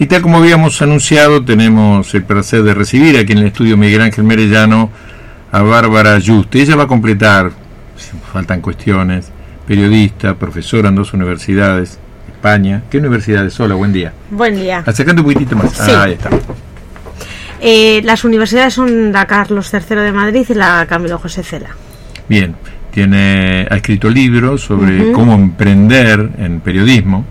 Y 0.00 0.06
tal 0.06 0.22
como 0.22 0.38
habíamos 0.38 0.80
anunciado, 0.80 1.44
tenemos 1.44 2.14
el 2.14 2.22
placer 2.22 2.62
de 2.62 2.72
recibir 2.72 3.18
aquí 3.18 3.32
en 3.32 3.38
el 3.40 3.48
estudio 3.48 3.76
Miguel 3.76 4.00
Ángel 4.00 4.24
Merellano 4.24 4.90
a 5.52 5.60
Bárbara 5.60 6.18
Juste. 6.18 6.62
Ella 6.62 6.74
va 6.74 6.84
a 6.84 6.86
completar, 6.86 7.52
faltan 8.32 8.62
cuestiones, 8.62 9.30
periodista, 9.66 10.36
profesora 10.36 10.88
en 10.88 10.94
dos 10.94 11.12
universidades, 11.12 11.98
España. 12.32 12.84
¿Qué 12.90 12.96
universidades? 12.96 13.60
Hola, 13.60 13.74
buen 13.74 13.92
día. 13.92 14.14
Buen 14.30 14.56
día. 14.56 14.82
Acercando 14.86 15.20
un 15.20 15.34
poquitito 15.34 15.54
más. 15.54 15.70
Sí. 15.72 15.90
Ah, 15.94 16.04
ahí 16.04 16.12
está. 16.12 16.30
Eh, 17.60 18.00
las 18.02 18.24
universidades 18.24 18.72
son 18.72 19.12
la 19.12 19.26
Carlos 19.26 19.70
III 19.70 19.96
de 19.96 20.12
Madrid 20.12 20.46
y 20.48 20.54
la 20.54 20.86
Camilo 20.88 21.18
José 21.18 21.42
Cela. 21.42 21.76
Bien, 22.26 22.56
tiene, 22.90 23.66
ha 23.70 23.76
escrito 23.76 24.10
libros 24.10 24.62
sobre 24.62 25.12
cómo 25.12 25.34
emprender 25.34 26.30
en 26.38 26.60
periodismo. 26.60 27.24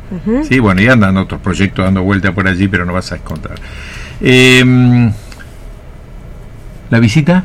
Sí, 0.48 0.60
bueno, 0.60 0.82
y 0.82 0.88
andan 0.88 1.18
otros 1.18 1.42
proyectos 1.42 1.86
dando 1.86 2.04
vuelta 2.04 2.34
por 2.34 2.48
allí, 2.48 2.68
pero 2.68 2.86
no 2.86 2.93
vas 2.93 3.12
a 3.12 3.18
contar. 3.20 3.55
Eh, 4.21 5.11
¿La 6.89 7.00
visita? 7.00 7.43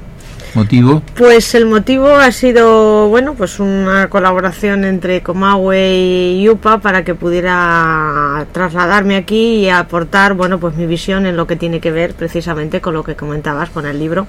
¿Motivo? 0.55 1.03
Pues 1.17 1.55
el 1.57 1.67
motivo 1.67 2.07
ha 2.15 2.31
sido, 2.31 3.09
bueno, 3.09 3.35
pues 3.35 3.59
una 3.59 4.09
colaboración 4.09 4.85
entre 4.85 5.21
Comahue 5.21 6.37
y 6.37 6.49
UPA 6.49 6.79
para 6.79 7.03
que 7.03 7.17
pudiera 7.17 8.47
trasladarme 8.53 9.17
aquí 9.17 9.57
y 9.57 9.69
aportar, 9.69 10.35
bueno, 10.35 10.61
pues 10.61 10.77
mi 10.77 10.87
visión 10.87 11.27
en 11.27 11.37
lo 11.37 11.49
que 11.49 11.57
tiene 11.57 11.81
que 11.81 11.91
ver 11.91 12.15
precisamente 12.15 12.81
con 12.81 12.95
lo 12.95 13.03
que 13.03 13.17
comentabas 13.17 13.71
con 13.71 13.85
el 13.85 13.99
libro, 13.99 14.29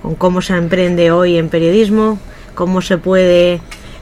con 0.00 0.14
cómo 0.14 0.40
se 0.40 0.56
emprende 0.56 1.10
hoy 1.10 1.36
en 1.36 1.50
periodismo, 1.50 2.18
cómo 2.56 2.82
se 2.82 2.98
puede 2.98 3.60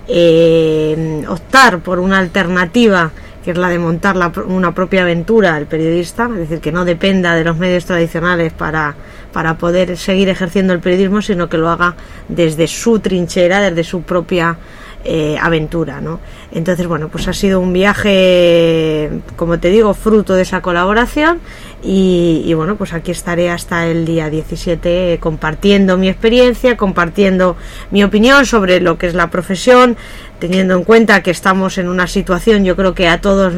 eh, 0.08 1.24
optar 1.28 1.80
por 1.80 1.98
una 1.98 2.18
alternativa 2.18 3.10
que 3.44 3.50
es 3.50 3.58
la 3.58 3.68
de 3.68 3.78
montar 3.78 4.16
la 4.16 4.32
una 4.46 4.74
propia 4.74 5.02
aventura 5.02 5.58
el 5.58 5.66
periodista, 5.66 6.30
es 6.32 6.38
decir, 6.48 6.60
que 6.60 6.72
no 6.72 6.86
dependa 6.86 7.34
de 7.34 7.44
los 7.44 7.58
medios 7.58 7.84
tradicionales 7.84 8.54
para, 8.54 8.94
para 9.34 9.58
poder 9.58 9.98
seguir 9.98 10.30
ejerciendo 10.30 10.72
el 10.72 10.80
periodismo, 10.80 11.20
sino 11.20 11.50
que 11.50 11.58
lo 11.58 11.68
haga 11.68 11.94
desde 12.26 12.66
su 12.66 13.00
trinchera, 13.00 13.60
desde 13.60 13.84
su 13.84 14.00
propia 14.00 14.56
eh, 15.04 15.36
aventura, 15.40 16.00
¿no? 16.00 16.20
Entonces, 16.50 16.86
bueno, 16.86 17.08
pues 17.08 17.28
ha 17.28 17.32
sido 17.32 17.60
un 17.60 17.72
viaje, 17.72 19.10
como 19.36 19.58
te 19.58 19.68
digo, 19.68 19.92
fruto 19.92 20.34
de 20.34 20.42
esa 20.42 20.62
colaboración 20.62 21.40
y, 21.82 22.54
bueno, 22.54 22.76
pues 22.76 22.94
aquí 22.94 23.10
estaré 23.10 23.50
hasta 23.50 23.86
el 23.86 24.06
día 24.06 24.30
17 24.30 25.18
compartiendo 25.20 25.98
mi 25.98 26.08
experiencia, 26.08 26.78
compartiendo 26.78 27.56
mi 27.90 28.02
opinión 28.02 28.46
sobre 28.46 28.80
lo 28.80 28.96
que 28.96 29.08
es 29.08 29.14
la 29.14 29.28
profesión, 29.28 29.98
teniendo 30.38 30.74
en 30.74 30.84
cuenta 30.84 31.22
que 31.22 31.30
estamos 31.30 31.76
en 31.76 31.88
una 31.88 32.06
situación, 32.06 32.64
yo 32.64 32.74
creo 32.74 32.94
que 32.94 33.08
a 33.08 33.20
todos, 33.20 33.52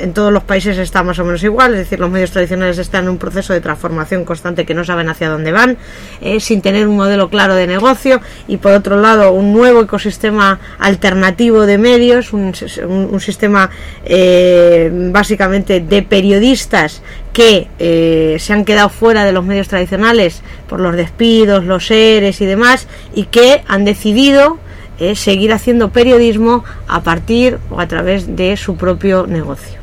en 0.00 0.12
todos 0.12 0.32
los 0.32 0.42
países 0.42 0.76
está 0.76 1.02
más 1.02 1.18
o 1.18 1.24
menos 1.24 1.42
igual, 1.42 1.72
es 1.72 1.80
decir, 1.80 1.98
los 1.98 2.10
medios 2.10 2.30
tradicionales 2.30 2.78
están 2.78 3.04
en 3.04 3.10
un 3.10 3.18
proceso 3.18 3.52
de 3.52 3.60
transformación 3.60 4.24
constante 4.24 4.66
que 4.66 4.74
no 4.74 4.84
saben 4.84 5.08
hacia 5.08 5.30
dónde 5.30 5.52
van, 5.52 5.78
eh, 6.20 6.40
sin 6.40 6.60
tener 6.60 6.86
un 6.86 6.96
modelo 6.96 7.30
claro 7.30 7.54
de 7.54 7.66
negocio 7.66 8.20
y 8.48 8.58
por 8.58 8.72
otro 8.72 9.00
lado 9.00 9.32
un 9.32 9.52
nuevo 9.52 9.82
ecosistema 9.82 10.60
alternativo 10.78 11.66
de 11.66 11.78
medios, 11.78 12.32
un, 12.32 12.52
un- 12.88 13.08
un 13.12 13.20
sistema 13.20 13.70
eh, 14.04 14.90
básicamente 15.12 15.80
de 15.80 16.02
periodistas 16.02 17.02
que 17.32 17.68
eh, 17.78 18.36
se 18.40 18.52
han 18.52 18.64
quedado 18.64 18.88
fuera 18.88 19.24
de 19.24 19.32
los 19.32 19.44
medios 19.44 19.68
tradicionales 19.68 20.42
por 20.68 20.80
los 20.80 20.96
despidos, 20.96 21.64
los 21.64 21.86
seres 21.86 22.40
y 22.40 22.46
demás 22.46 22.88
y 23.14 23.24
que 23.24 23.62
han 23.68 23.84
decidido 23.84 24.58
eh, 24.98 25.14
seguir 25.14 25.52
haciendo 25.52 25.90
periodismo 25.90 26.64
a 26.88 27.02
partir 27.02 27.58
o 27.70 27.80
a 27.80 27.86
través 27.86 28.36
de 28.36 28.56
su 28.56 28.76
propio 28.76 29.26
negocio. 29.26 29.76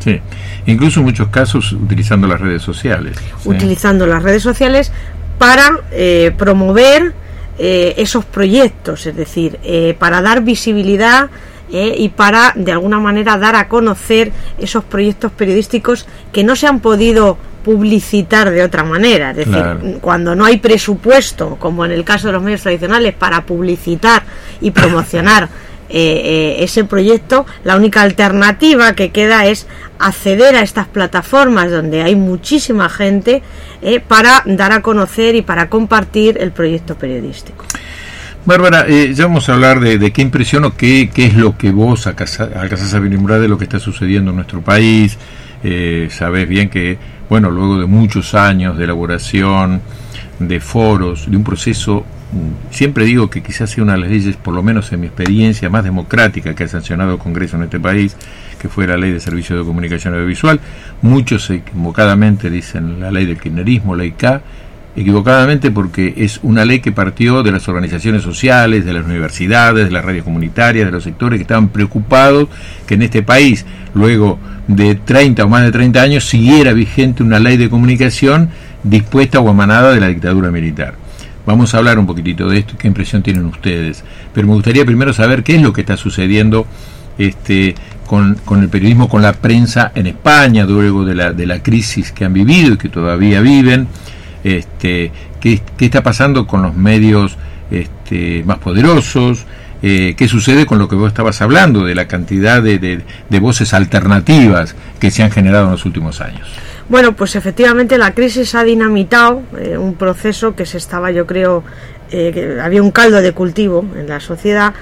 Sí. 0.00 0.20
Incluso 0.66 1.00
en 1.00 1.06
muchos 1.06 1.28
casos 1.28 1.72
utilizando 1.72 2.26
las 2.26 2.40
redes 2.40 2.62
sociales. 2.62 3.16
¿sí? 3.42 3.48
utilizando 3.48 4.06
las 4.06 4.22
redes 4.22 4.42
sociales 4.42 4.92
para 5.38 5.70
eh, 5.92 6.32
promover 6.36 7.14
eh, 7.58 7.94
esos 7.98 8.24
proyectos, 8.24 9.06
es 9.06 9.16
decir, 9.16 9.58
eh, 9.64 9.94
para 9.98 10.22
dar 10.22 10.42
visibilidad 10.42 11.28
eh, 11.72 11.94
y 11.98 12.08
para 12.08 12.52
de 12.56 12.72
alguna 12.72 12.98
manera 12.98 13.38
dar 13.38 13.54
a 13.54 13.68
conocer 13.68 14.32
esos 14.58 14.82
proyectos 14.84 15.30
periodísticos 15.32 16.06
que 16.32 16.42
no 16.42 16.56
se 16.56 16.66
han 16.66 16.80
podido 16.80 17.38
publicitar 17.64 18.50
de 18.50 18.62
otra 18.62 18.82
manera, 18.84 19.30
es 19.30 19.36
decir, 19.36 19.52
Claro. 19.52 19.80
cuando 20.00 20.34
no 20.34 20.46
hay 20.46 20.56
presupuesto, 20.56 21.56
como 21.60 21.84
en 21.84 21.92
el 21.92 22.04
caso 22.04 22.28
de 22.28 22.32
los 22.32 22.42
medios 22.42 22.62
tradicionales, 22.62 23.14
para 23.14 23.44
publicitar 23.44 24.22
y 24.60 24.70
promocionar 24.70 25.48
eh, 25.90 26.22
eh, 26.60 26.64
ese 26.64 26.84
proyecto, 26.84 27.46
la 27.64 27.76
única 27.76 28.02
alternativa 28.02 28.94
que 28.94 29.10
queda 29.10 29.46
es 29.46 29.66
acceder 29.98 30.56
a 30.56 30.62
estas 30.62 30.86
plataformas 30.88 31.70
donde 31.70 32.02
hay 32.02 32.16
muchísima 32.16 32.88
gente 32.88 33.42
eh, 33.82 34.00
para 34.00 34.42
dar 34.46 34.72
a 34.72 34.82
conocer 34.82 35.34
y 35.34 35.42
para 35.42 35.68
compartir 35.68 36.38
el 36.40 36.52
proyecto 36.52 36.96
periodístico. 36.96 37.64
Bárbara, 38.46 38.88
ya 38.88 39.26
vamos 39.26 39.50
a 39.50 39.54
hablar 39.54 39.80
de, 39.80 40.12
qué 40.12 40.22
impresión 40.22 40.72
qué, 40.72 41.10
qué 41.12 41.26
es 41.26 41.34
lo 41.34 41.58
que 41.58 41.70
vos 41.72 42.06
alcanzás 42.06 42.94
a 42.94 42.98
vislumbrar 42.98 43.38
de 43.38 43.48
lo 43.48 43.58
que 43.58 43.64
está 43.64 43.78
sucediendo 43.78 44.30
en 44.30 44.36
nuestro 44.36 44.62
país. 44.62 45.18
Eh, 45.62 46.08
bien 46.48 46.70
que, 46.70 46.98
bueno, 47.28 47.50
luego 47.50 47.78
de 47.80 47.86
muchos 47.86 48.34
años 48.34 48.78
de 48.78 48.84
elaboración, 48.84 49.82
de 50.38 50.60
foros, 50.60 51.30
de 51.30 51.36
un 51.36 51.44
proceso, 51.44 52.04
siempre 52.70 53.04
digo 53.04 53.30
que 53.30 53.42
quizás 53.42 53.70
sea 53.70 53.82
una 53.82 53.94
de 53.94 54.00
las 54.00 54.10
leyes, 54.10 54.36
por 54.36 54.54
lo 54.54 54.62
menos 54.62 54.92
en 54.92 55.00
mi 55.00 55.06
experiencia, 55.06 55.68
más 55.68 55.84
democrática 55.84 56.54
que 56.54 56.64
ha 56.64 56.68
sancionado 56.68 57.12
el 57.12 57.18
Congreso 57.18 57.56
en 57.56 57.64
este 57.64 57.80
país, 57.80 58.16
que 58.60 58.68
fue 58.68 58.86
la 58.86 58.96
ley 58.96 59.12
de 59.12 59.20
servicio 59.20 59.58
de 59.58 59.64
comunicación 59.64 60.14
audiovisual. 60.14 60.60
Muchos 61.02 61.50
equivocadamente 61.50 62.50
dicen 62.50 63.00
la 63.00 63.10
ley 63.10 63.26
del 63.26 63.38
kirchnerismo, 63.38 63.96
ley 63.96 64.12
K, 64.12 64.42
equivocadamente 64.96 65.70
porque 65.70 66.14
es 66.16 66.40
una 66.42 66.64
ley 66.64 66.80
que 66.80 66.92
partió 66.92 67.42
de 67.42 67.52
las 67.52 67.68
organizaciones 67.68 68.22
sociales, 68.22 68.84
de 68.84 68.92
las 68.92 69.04
universidades, 69.04 69.86
de 69.86 69.90
las 69.90 70.04
radios 70.04 70.24
comunitarias, 70.24 70.86
de 70.86 70.92
los 70.92 71.04
sectores 71.04 71.38
que 71.38 71.42
estaban 71.42 71.68
preocupados 71.68 72.48
que 72.86 72.94
en 72.94 73.02
este 73.02 73.22
país, 73.22 73.64
luego 73.94 74.38
de 74.68 74.94
30 74.94 75.44
o 75.44 75.48
más 75.48 75.64
de 75.64 75.72
30 75.72 76.02
años, 76.02 76.24
siguiera 76.24 76.72
vigente 76.72 77.22
una 77.22 77.38
ley 77.38 77.56
de 77.56 77.70
comunicación 77.70 78.50
dispuesta 78.82 79.40
o 79.40 79.50
emanada 79.50 79.92
de 79.92 80.00
la 80.00 80.08
dictadura 80.08 80.50
militar. 80.50 80.94
Vamos 81.46 81.74
a 81.74 81.78
hablar 81.78 81.98
un 81.98 82.06
poquitito 82.06 82.48
de 82.48 82.58
esto 82.58 82.74
y 82.74 82.78
qué 82.78 82.88
impresión 82.88 83.22
tienen 83.22 83.44
ustedes. 83.46 84.04
Pero 84.34 84.46
me 84.46 84.54
gustaría 84.54 84.84
primero 84.84 85.12
saber 85.12 85.42
qué 85.42 85.56
es 85.56 85.62
lo 85.62 85.72
que 85.72 85.80
está 85.80 85.96
sucediendo 85.96 86.66
este, 87.18 87.74
con, 88.06 88.34
con 88.44 88.62
el 88.62 88.68
periodismo, 88.68 89.08
con 89.08 89.22
la 89.22 89.32
prensa 89.32 89.92
en 89.94 90.06
España, 90.06 90.64
luego 90.64 91.04
de 91.04 91.14
la, 91.14 91.32
de 91.32 91.46
la 91.46 91.62
crisis 91.62 92.12
que 92.12 92.24
han 92.24 92.32
vivido 92.32 92.74
y 92.74 92.76
que 92.78 92.88
todavía 92.88 93.40
viven 93.40 93.88
este, 94.44 95.12
qué, 95.40 95.60
qué 95.76 95.84
está 95.86 96.02
pasando 96.02 96.46
con 96.46 96.62
los 96.62 96.74
medios 96.74 97.36
este, 97.70 98.42
más 98.44 98.58
poderosos, 98.58 99.44
eh, 99.82 100.14
qué 100.16 100.28
sucede 100.28 100.66
con 100.66 100.78
lo 100.78 100.88
que 100.88 100.96
vos 100.96 101.08
estabas 101.08 101.40
hablando, 101.40 101.84
de 101.84 101.94
la 101.94 102.06
cantidad 102.06 102.62
de, 102.62 102.78
de- 102.78 103.00
de 103.28 103.40
voces 103.40 103.72
alternativas 103.74 104.74
que 104.98 105.10
se 105.10 105.22
han 105.22 105.30
generado 105.30 105.66
en 105.66 105.72
los 105.72 105.84
últimos 105.84 106.20
años. 106.20 106.48
Bueno, 106.90 107.14
pues 107.14 107.36
efectivamente 107.36 107.96
la 107.98 108.14
crisis 108.14 108.54
ha 108.56 108.64
dinamitado 108.64 109.42
eh, 109.56 109.78
un 109.78 109.94
proceso 109.94 110.56
que 110.56 110.66
se 110.66 110.76
estaba, 110.76 111.12
yo 111.12 111.24
creo, 111.24 111.62
eh, 112.10 112.32
que 112.34 112.60
había 112.60 112.82
un 112.82 112.90
caldo 112.90 113.22
de 113.22 113.30
cultivo 113.30 113.86
en 113.96 114.08
la 114.08 114.18
sociedad 114.18 114.74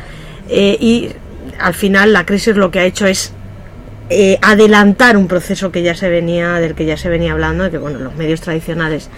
eh, 0.49 0.79
y 0.81 1.11
al 1.59 1.75
final 1.75 2.15
la 2.15 2.25
crisis 2.25 2.57
lo 2.57 2.71
que 2.71 2.79
ha 2.79 2.85
hecho 2.87 3.07
es 3.07 3.35
eh, 4.09 4.39
adelantar 4.41 5.19
un 5.19 5.29
proceso 5.29 5.71
que 5.71 5.83
ya 5.83 5.95
se 5.95 6.09
venía 6.09 6.55
del 6.55 6.75
que 6.75 6.87
ya 6.87 6.97
se 6.97 7.11
venía 7.11 7.33
hablando 7.33 7.65
de 7.65 7.71
que 7.71 7.77
bueno 7.77 7.99
los 7.99 8.15
medios 8.15 8.41
tradicionales 8.41 9.11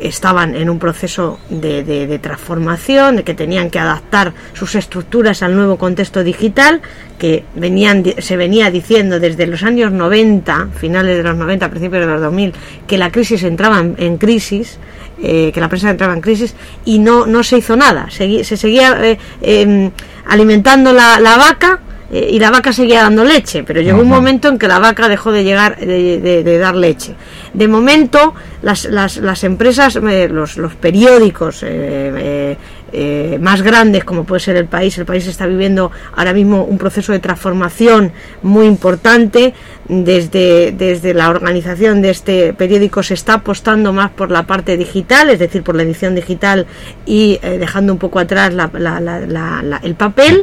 estaban 0.00 0.54
en 0.54 0.68
un 0.70 0.78
proceso 0.78 1.38
de, 1.48 1.82
de- 1.84 2.18
transformación, 2.18 3.16
de 3.16 3.24
que 3.24 3.34
tenían 3.34 3.70
que 3.70 3.78
adaptar 3.78 4.32
sus 4.54 4.74
estructuras 4.74 5.42
al 5.42 5.54
nuevo 5.54 5.76
contexto 5.76 6.24
digital, 6.24 6.80
que 7.18 7.44
venían, 7.54 8.04
se 8.18 8.36
venía 8.36 8.70
diciendo 8.70 9.20
desde 9.20 9.46
los 9.46 9.62
años 9.62 9.92
90, 9.92 10.68
finales 10.78 11.16
de 11.16 11.22
los 11.22 11.36
90, 11.36 11.68
principios 11.70 12.06
de 12.06 12.12
los 12.12 12.20
2000, 12.20 12.52
que 12.86 12.98
la 12.98 13.10
crisis 13.10 13.42
entraba 13.42 13.80
en, 13.80 14.16
crisis, 14.18 14.78
eh, 15.22 15.50
que 15.52 15.60
la 15.60 15.68
prensa 15.68 15.90
entraba 15.90 16.14
en 16.14 16.20
crisis, 16.20 16.54
y 16.84 16.98
no, 16.98 17.26
no 17.26 17.42
se 17.42 17.58
hizo 17.58 17.76
nada. 17.76 18.08
Segui- 18.10 18.42
se 18.44 18.56
seguía 18.56 18.98
eh, 19.04 19.18
em, 19.40 19.90
alimentando 20.28 20.92
la, 20.92 21.20
la 21.20 21.36
vaca 21.36 21.80
eh, 22.12 22.28
y 22.32 22.38
la 22.38 22.50
vaca 22.50 22.72
seguía 22.72 23.02
dando 23.02 23.24
leche, 23.24 23.64
pero 23.64 23.80
llegó 23.80 24.00
un 24.00 24.08
momento 24.08 24.48
en 24.48 24.58
que 24.58 24.68
la 24.68 24.78
vaca 24.78 25.08
dejó 25.08 25.32
de 25.32 25.42
llegar 25.44 25.76
de, 25.78 26.20
de- 26.20 26.42
de 26.44 26.58
dar 26.58 26.74
leche. 26.76 27.14
De 27.52 27.66
momento, 27.68 28.34
las, 28.62 28.84
las, 28.84 29.16
las 29.16 29.42
empresas, 29.44 29.96
eh, 29.96 30.28
los, 30.30 30.56
los 30.56 30.74
periódicos 30.74 31.62
eh, 31.66 32.56
eh, 32.92 33.38
más 33.40 33.62
grandes, 33.62 34.04
como 34.04 34.24
puede 34.24 34.40
ser 34.40 34.56
el 34.56 34.66
país, 34.66 34.96
el 34.98 35.06
país 35.06 35.26
está 35.26 35.46
viviendo 35.46 35.90
ahora 36.14 36.32
mismo 36.32 36.64
un 36.64 36.78
proceso 36.78 37.12
de 37.12 37.18
transformación 37.18 38.12
muy 38.42 38.66
importante, 38.66 39.54
desde, 39.88 40.72
desde 40.72 41.14
la 41.14 41.30
organización 41.30 42.02
de 42.02 42.10
este 42.10 42.52
periódico 42.52 43.02
se 43.02 43.14
está 43.14 43.34
apostando 43.34 43.92
más 43.92 44.10
por 44.10 44.30
la 44.30 44.44
parte 44.44 44.76
digital, 44.76 45.30
es 45.30 45.38
decir, 45.38 45.62
por 45.62 45.74
la 45.76 45.82
edición 45.82 46.14
digital 46.14 46.66
y 47.04 47.38
eh, 47.42 47.58
dejando 47.58 47.92
un 47.92 47.98
poco 47.98 48.18
atrás 48.18 48.52
la, 48.52 49.80
el 49.82 49.94
papel, 49.94 50.42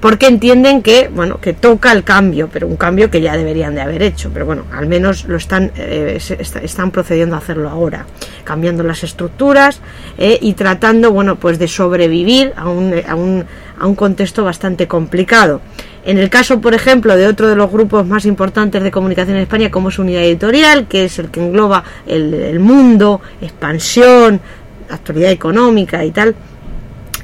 porque 0.00 0.26
entienden 0.26 0.82
que, 0.82 1.08
bueno, 1.08 1.40
que 1.40 1.52
toca 1.52 1.92
el 1.92 2.04
cambio, 2.04 2.48
pero 2.52 2.66
un 2.66 2.76
cambio 2.76 3.10
que 3.10 3.20
ya 3.20 3.36
deberían 3.36 3.74
de 3.74 3.80
haber 3.80 4.02
hecho, 4.02 4.30
pero 4.32 4.46
bueno, 4.46 4.64
al 4.72 4.86
menos 4.86 5.24
lo 5.26 5.36
están, 5.36 5.72
eh, 5.76 6.18
están 6.18 6.90
procediendo 6.90 7.34
a 7.36 7.38
hacerlo 7.38 7.68
ahora, 7.68 8.06
cambiando 8.50 8.82
las 8.82 9.04
estructuras 9.04 9.80
eh, 10.18 10.36
y 10.42 10.54
tratando, 10.54 11.12
bueno, 11.12 11.36
pues 11.36 11.60
de 11.60 11.68
sobrevivir 11.68 12.52
a 12.56 12.68
un, 12.68 12.92
a 13.06 13.14
un, 13.14 13.44
a 13.78 13.86
un 13.86 13.94
contexto 13.94 14.42
bastante 14.42 14.88
complicado. 14.88 15.60
En 16.04 16.18
el 16.18 16.28
caso, 16.30 16.60
por 16.60 16.74
ejemplo, 16.74 17.16
de 17.16 17.28
otro 17.28 17.46
de 17.48 17.54
los 17.54 17.70
grupos 17.70 18.04
más 18.08 18.24
importantes 18.26 18.82
de 18.82 18.90
comunicación 18.90 19.36
en 19.36 19.44
España, 19.44 19.70
como 19.70 19.90
es 19.90 20.00
Unidad 20.00 20.24
Editorial, 20.24 20.88
que 20.88 21.04
es 21.04 21.20
el 21.20 21.30
que 21.30 21.38
engloba 21.38 21.84
el, 22.08 22.58
mundo, 22.58 23.20
expansión, 23.40 24.40
actualidad 24.90 25.30
económica 25.30 26.04
y 26.04 26.10
tal, 26.10 26.34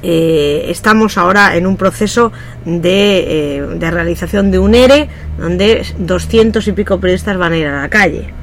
eh, 0.01 0.67
estamos 0.69 1.17
ahora 1.17 1.57
en 1.57 1.67
un 1.67 1.75
proceso 1.75 2.31
de, 2.63 3.57
eh, 3.57 3.61
de, 3.75 3.91
realización 3.91 4.49
de 4.49 4.59
un 4.59 4.75
ERE 4.75 5.09
donde 5.37 5.83
200 5.97 6.65
y 6.65 6.71
pico 6.71 6.97
periodistas 7.01 7.35
van 7.35 7.51
a 7.51 7.57
ir 7.57 7.67
a 7.67 7.81
la 7.81 7.89
calle. 7.89 8.33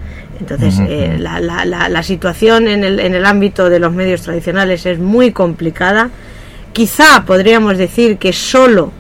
Entonces, 0.41 0.81
eh, 0.89 1.17
la, 1.19 1.41
la, 1.41 1.65
la, 1.65 2.03
situación 2.03 2.69
en 2.69 2.85
el, 2.85 3.01
en 3.01 3.15
el 3.15 3.25
ámbito 3.25 3.69
de 3.69 3.79
los 3.79 3.93
medios 3.93 4.23
tradicionales 4.23 4.85
es 4.87 4.99
muy 4.99 5.33
complicada. 5.33 6.11
Quizá 6.73 7.25
podríamos 7.25 7.79
decir 7.79 8.19
que 8.19 8.33
solo 8.33 8.93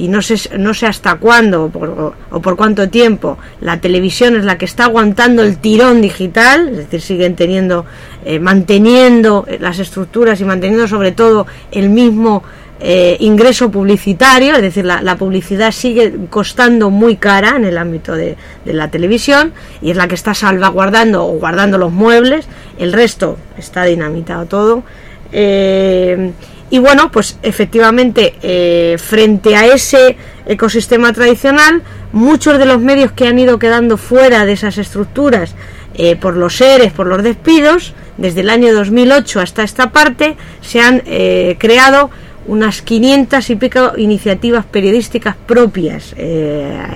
y 0.00 0.08
no 0.08 0.22
sé, 0.22 0.56
no 0.58 0.72
sé 0.72 0.86
hasta 0.86 1.16
cuándo 1.16 1.64
o 1.64 2.40
por, 2.40 2.56
cuánto 2.56 2.88
tiempo 2.88 3.36
la 3.60 3.80
televisión 3.82 4.34
es 4.34 4.44
la 4.44 4.56
que 4.56 4.64
está 4.64 4.84
aguantando 4.84 5.42
el 5.42 5.58
tirón 5.58 6.00
digital, 6.00 6.70
es 6.70 6.76
decir, 6.76 7.02
siguen 7.02 7.36
teniendo, 7.36 7.84
eh, 8.24 8.38
manteniendo 8.38 9.46
las 9.58 9.78
estructuras 9.78 10.40
y 10.40 10.44
manteniendo 10.44 10.88
sobre 10.88 11.12
todo 11.12 11.46
el 11.70 11.90
mismo 11.90 12.42
eh, 12.82 13.18
ingreso 13.20 13.70
publicitario, 13.70 14.54
es 14.54 14.62
decir, 14.62 14.86
la, 14.86 15.16
publicidad 15.16 15.70
sigue 15.70 16.14
costando 16.30 16.88
muy 16.88 17.16
cara 17.16 17.56
en 17.56 17.66
el 17.66 17.76
ámbito 17.76 18.14
de, 18.14 18.38
la 18.64 18.88
televisión 18.90 19.52
y 19.82 19.90
es 19.90 19.98
la 19.98 20.08
que 20.08 20.14
está 20.14 20.32
salvaguardando 20.32 21.26
o 21.26 21.32
guardando 21.32 21.76
los 21.76 21.92
muebles, 21.92 22.46
el 22.78 22.94
resto 22.94 23.36
está 23.58 23.84
dinamitado 23.84 24.46
todo. 24.46 24.82
Eh, 25.30 26.32
y 26.70 26.78
bueno, 26.78 27.10
pues 27.10 27.38
efectivamente, 27.42 28.36
eh, 28.40 28.96
frente 28.98 29.56
a 29.56 29.66
ese 29.66 30.16
ecosistema 30.46 31.12
tradicional, 31.12 31.82
muchos 32.12 32.58
de 32.58 32.64
los 32.64 32.80
medios 32.80 33.12
que 33.12 33.26
han 33.26 33.38
ido 33.38 33.58
quedando 33.58 33.98
fuera 33.98 34.46
de 34.46 34.52
esas 34.52 34.78
estructuras 34.78 35.54
por 36.18 36.34
los 36.34 36.56
seres, 36.56 36.92
por 36.92 37.06
los 37.06 37.22
despidos, 37.22 37.92
desde 38.16 38.40
el 38.40 38.48
año 38.48 38.72
2008 38.72 39.38
hasta 39.40 39.62
esta 39.62 39.90
parte, 39.90 40.34
se 40.62 40.80
han 40.80 41.02
creado 41.58 42.10
unas 42.50 42.82
500 42.82 43.48
y 43.48 43.56
pico 43.56 43.92
iniciativas 43.96 44.66
periodísticas 44.66 45.36
propias, 45.46 46.14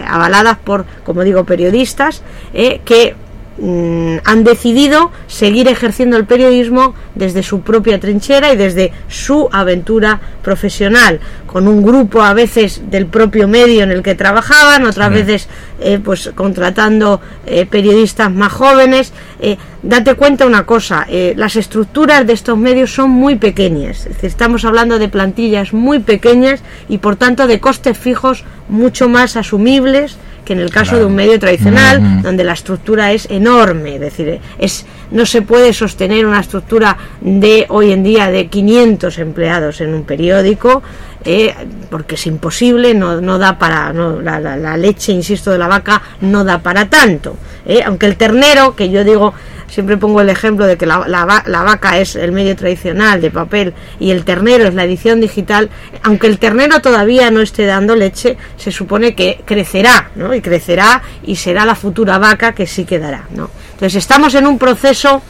avaladas 0.07 0.59
por, 0.59 0.85
como 1.05 1.23
digo, 1.23 1.45
periodistas, 1.45 2.23
que 2.53 3.15
Mm, 3.57 4.17
han 4.25 4.43
decidido 4.43 5.13
seguir 5.29 5.69
ejerciendo 5.69 6.17
el 6.17 6.25
periodismo 6.25 6.97
desde 7.15 7.45
su 7.45 7.61
propia 7.61 8.01
trinchera 8.01 8.53
y 8.53 8.57
desde 8.57 8.93
su 9.07 9.49
aventura 9.53 10.21
profesional, 10.43 11.21
con 11.55 11.69
un 11.69 11.85
grupo 11.85 12.21
a 12.21 12.35
veces 12.35 12.83
del 12.91 13.07
propio 13.07 13.47
medio 13.47 13.85
en 13.85 13.93
el 13.93 14.03
que 14.03 14.17
trabajaban, 14.17 14.85
otras 14.87 15.11
veces 15.11 15.49
eh, 15.81 16.01
pues 16.03 16.33
contratando 16.35 17.21
eh, 17.47 17.65
periodistas 17.65 18.33
más 18.33 18.53
jóvenes. 18.53 19.13
Eh, 19.39 19.57
date 19.85 20.17
cuenta 20.17 20.47
una 20.47 20.67
cosa, 20.67 21.07
las 21.37 21.55
estructuras 21.55 22.27
de 22.27 22.33
estos 22.33 22.59
medios 22.59 22.93
son 22.93 23.11
muy 23.11 23.37
pequeñas, 23.37 24.09
estamos 24.23 24.65
hablando 24.65 24.99
de 24.99 25.09
plantillas 25.09 25.73
muy 25.73 26.01
pequeñas 26.01 26.61
y 26.89 26.99
por 26.99 27.15
tanto 27.15 27.47
de 27.47 27.61
costes 27.61 27.97
fijos 27.97 28.43
mucho 28.69 29.09
más 29.09 29.37
asumibles 29.37 30.17
que 30.45 30.53
en 30.53 30.61
el 30.61 30.71
caso 30.71 30.99
de 30.99 31.05
un 31.05 31.15
medio 31.15 31.39
tradicional, 31.39 32.23
donde 32.23 32.45
la 32.45 32.53
estructura 32.53 33.13
es 33.13 33.29
enorme, 33.31 33.95
es 33.95 34.01
decir, 34.01 34.41
es, 34.59 34.87
no 35.11 35.27
se 35.27 35.43
puede 35.43 35.73
sostener 35.73 36.27
una 36.27 36.41
estructura 36.41 36.97
de 37.21 37.67
hoy 37.71 37.93
en 37.93 38.03
día 38.03 38.31
de 38.31 38.49
500 38.49 39.19
empleados 39.19 39.81
en 39.81 39.95
un 39.95 40.05
periódico, 40.05 40.83
eh, 41.25 41.55
porque 41.91 42.17
es 42.17 42.27
imposible, 42.27 42.95
no, 42.95 43.21
no 43.21 43.39
da 43.39 43.59
para, 43.59 43.93
no, 43.93 44.21
la, 44.21 44.39
la, 44.41 44.77
leche, 44.77 45.13
insisto, 45.13 45.51
de 45.51 45.59
la 45.59 45.69
vaca 45.69 46.03
no 46.21 46.45
da 46.45 46.59
para 46.59 46.89
tanto. 46.91 47.37
Eh, 47.65 47.83
aunque 47.85 48.07
el 48.07 48.17
ternero, 48.17 48.77
que 48.77 48.91
yo 48.91 49.05
digo, 49.05 49.33
siempre 49.69 49.97
pongo 49.97 50.21
el 50.21 50.29
ejemplo 50.29 50.67
de 50.67 50.77
que 50.77 50.87
la, 50.87 51.05
la, 51.07 51.63
vaca 51.63 51.99
es 51.99 52.15
el 52.17 52.33
medio 52.33 52.55
tradicional 52.57 53.21
de 53.21 53.31
papel 53.31 53.75
y 53.99 54.11
el 54.11 54.25
ternero 54.25 54.69
es 54.69 54.75
la 54.75 54.85
edición 54.85 55.21
digital, 55.21 55.71
aunque 56.03 56.27
el 56.27 56.39
ternero 56.39 56.81
todavía 56.81 57.31
no 57.31 57.41
esté 57.41 57.65
dando 57.65 57.97
leche, 57.97 58.37
se 58.57 58.71
supone 58.71 59.15
que 59.15 59.43
crecerá, 59.45 60.11
¿no? 60.15 60.35
Y 60.35 60.41
crecerá 60.41 61.03
y 61.23 61.37
será 61.37 61.65
la 61.65 61.75
futura 61.75 62.19
vaca 62.19 62.53
que 62.53 62.67
sí 62.67 62.85
quedará, 62.85 63.25
¿no? 63.35 63.51
Entonces 63.73 63.97
estamos 63.97 64.35
en 64.35 64.47
un 64.47 64.59
proceso... 64.59 65.23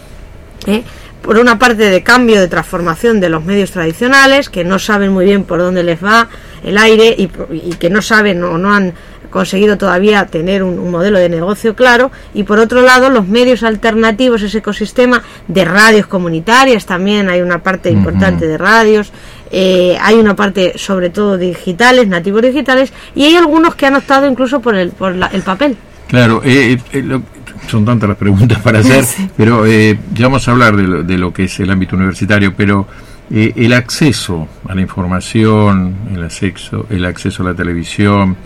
¿eh? 0.66 0.84
por 1.24 1.38
una 1.38 1.58
parte 1.58 1.84
de 1.84 2.02
cambio, 2.02 2.38
de 2.38 2.48
transformación 2.48 3.18
de 3.18 3.30
los 3.30 3.42
medios 3.42 3.70
tradicionales, 3.70 4.50
que 4.50 4.62
no 4.62 4.78
saben 4.78 5.10
muy 5.10 5.24
bien 5.24 5.44
por 5.44 5.58
dónde 5.58 5.82
les 5.82 6.04
va 6.04 6.28
el 6.62 6.76
aire 6.76 7.14
y, 7.16 7.28
que 7.76 7.88
no 7.88 8.02
saben 8.02 8.44
o 8.44 8.58
no 8.58 8.74
han 8.74 8.92
conseguido 9.30 9.78
todavía 9.78 10.26
tener 10.26 10.62
un, 10.62 10.90
modelo 10.90 11.18
de 11.18 11.30
negocio 11.30 11.74
claro. 11.74 12.12
Y 12.34 12.44
por 12.44 12.58
otro 12.58 12.82
lado 12.82 13.08
los 13.08 13.26
medios 13.26 13.62
alternativos 13.62 14.42
ese 14.42 14.58
ecosistema 14.58 15.22
de 15.48 15.64
radios 15.64 16.06
comunitarias 16.06 16.84
también 16.84 17.30
hay 17.30 17.40
una 17.40 17.62
parte 17.62 17.90
importante 17.90 18.46
de 18.46 18.58
radios 18.58 19.10
eh, 19.50 19.96
hay 20.00 20.16
una 20.16 20.36
parte 20.36 20.74
sobre 20.76 21.10
todo 21.10 21.38
digitales 21.38 22.06
nativos 22.06 22.42
digitales 22.42 22.92
y 23.14 23.24
hay 23.24 23.36
algunos 23.36 23.74
que 23.74 23.86
han 23.86 23.94
optado 23.94 24.26
incluso 24.26 24.60
por 24.60 24.74
el 24.74 24.90
por 24.90 25.12
el 25.12 25.42
papel. 25.42 25.76
Claro 26.08 26.42
eh, 26.44 26.78
eh, 26.92 27.20
son 27.68 27.84
tantas 27.84 28.08
las 28.08 28.18
preguntas 28.18 28.60
para 28.60 28.80
hacer, 28.80 29.04
pero 29.36 29.66
eh, 29.66 29.98
ya 30.12 30.26
vamos 30.26 30.46
a 30.48 30.52
hablar 30.52 30.76
de 30.76 31.18
lo, 31.18 31.32
que 31.32 31.44
es 31.44 31.60
el 31.60 31.70
ámbito 31.70 31.96
universitario, 31.96 32.54
pero 32.56 32.86
eh, 33.30 33.52
el 33.56 33.72
acceso 33.72 34.48
a 34.68 34.74
la 34.74 34.80
información, 34.80 35.94
el 36.12 36.24
acceso, 36.24 36.86
el 36.90 37.04
acceso 37.04 37.42
a 37.42 37.46
la 37.46 37.54
televisión, 37.54 38.36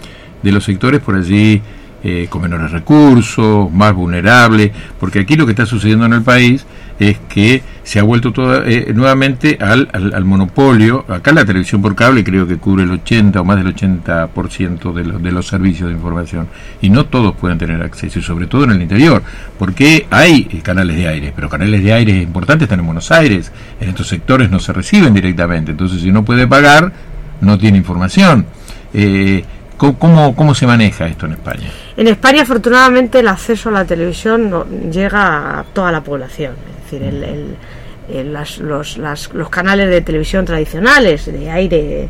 de 0.43 0.53
los 0.53 0.65
sectores 0.65 1.01
por 1.01 1.17
allí 1.17 1.61
eh, 2.03 2.27
con 2.31 2.43
menores 2.43 2.71
recursos, 2.71 3.71
más 3.73 3.95
vulnerables, 3.95 4.71
porque 5.01 5.21
aquí 5.21 5.37
lo 5.37 5.47
que 5.47 5.53
está 5.53 5.67
sucediendo 5.67 6.07
en 6.07 6.13
el 6.13 6.23
país 6.23 6.65
es 6.99 7.19
que 7.29 7.63
se 7.83 7.99
ha 7.99 8.03
vuelto 8.03 8.33
toda, 8.33 8.65
eh, 8.67 8.93
nuevamente 8.95 9.57
al, 9.61 9.89
al, 9.93 10.25
monopolio. 10.25 11.05
Acá 11.09 11.33
la 11.33 11.45
televisión 11.45 11.81
por 11.81 11.95
cable 11.95 12.25
creo 12.25 12.47
que 12.47 12.57
cubre 12.57 12.85
el 12.85 12.91
80 12.91 13.41
o 13.41 13.45
más 13.45 13.57
del 13.57 13.75
80% 13.75 14.93
de, 14.93 15.19
de 15.19 15.33
los 15.33 15.47
servicios 15.47 15.89
de 15.89 15.95
información 15.95 16.49
y 16.83 16.91
no 16.91 17.07
todos 17.07 17.35
pueden 17.37 17.59
tener 17.59 17.81
acceso, 17.83 18.19
y 18.19 18.23
sobre 18.23 18.47
todo 18.47 18.65
en 18.65 18.73
el 18.73 18.83
interior, 18.83 19.23
porque 19.59 20.07
hay 20.11 20.49
eh, 20.51 20.61
canales 20.61 20.97
de 20.97 21.09
aire, 21.09 21.33
pero 21.35 21.49
canales 21.49 21.83
de 21.83 21.93
aire 21.93 22.23
importantes 22.23 22.65
están 22.65 22.81
en 22.81 22.87
Buenos 22.87 23.11
Aires, 23.11 23.53
en 23.81 23.89
estos 23.89 24.09
sectores 24.09 24.51
no 24.51 24.59
se 24.59 24.73
reciben 24.73 25.15
directamente, 25.15 25.71
entonces 25.71 26.01
si 26.01 26.11
no 26.11 26.25
puede 26.25 26.47
pagar, 26.47 26.93
no 27.41 27.59
tiene 27.59 27.79
información. 27.79 28.47
Eh, 28.93 29.45
¿Cómo, 29.79 30.35
¿Cómo 30.35 30.55
se 30.55 30.67
maneja 30.67 31.07
esto 31.07 31.27
en 31.27 31.33
España? 31.33 31.71
En 31.97 32.09
España, 32.09 32.43
afortunadamente, 32.43 33.21
el 33.21 33.29
acceso 33.29 33.69
a 33.69 33.73
la 33.73 33.85
televisión 33.85 34.51
no, 34.51 34.67
llega 34.91 35.61
a 35.61 35.65
toda 35.73 35.93
la 35.93 36.01
población. 36.01 36.55
Es 36.85 36.91
decir, 36.91 37.03
el, 37.03 38.33
las, 38.33 38.59
los, 38.59 38.99
las, 38.99 39.33
los, 39.35 39.49
canales 39.51 39.89
de 39.89 40.01
televisión 40.01 40.45
tradicionales, 40.45 41.27
de 41.27 41.51
aire, 41.51 42.09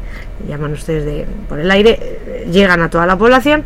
llaman 0.48 0.72
ustedes 0.72 1.04
de, 1.04 1.26
por 1.48 1.58
el 1.58 1.70
aire, 1.70 1.98
eh, 2.00 2.48
llegan 2.50 2.80
a 2.82 2.88
toda 2.88 3.04
la 3.04 3.18
población, 3.18 3.64